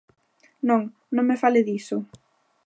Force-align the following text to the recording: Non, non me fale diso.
Non, 0.67 0.81
non 1.15 1.27
me 1.29 1.35
fale 1.41 1.61
diso. 1.69 1.97